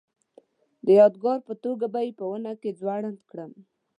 د 0.85 0.87
یادګار 0.99 1.39
په 1.47 1.53
توګه 1.63 1.85
به 1.93 1.99
یې 2.05 2.11
په 2.19 2.25
ونه 2.31 2.53
کې 2.61 2.71
ځوړنده 2.79 3.23
کړم. 3.31 3.51